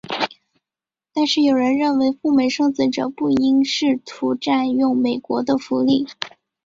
[1.13, 6.07] 但是有人认为赴美生子者不应试图占用美国的福利。